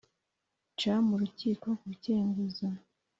[0.75, 2.67] Nca mu rukiko gukenguza